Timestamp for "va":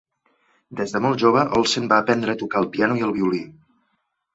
1.95-2.03